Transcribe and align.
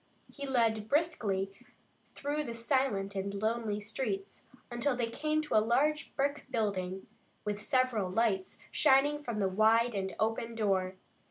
He 0.31 0.47
led 0.47 0.89
briskly 0.89 1.53
through 2.15 2.43
the 2.45 2.55
silent 2.55 3.13
and 3.13 3.35
lonely 3.39 3.79
streets, 3.79 4.47
until 4.71 4.95
they 4.95 5.05
came 5.11 5.43
to 5.43 5.53
a 5.55 5.61
large 5.61 6.15
brick 6.15 6.47
building 6.49 7.05
with 7.45 7.61
several 7.61 8.09
lights 8.09 8.57
shining 8.71 9.23
from 9.23 9.37
the 9.37 9.47
wide 9.47 9.93
and 9.93 10.15
open 10.19 10.55
door. 10.55 10.95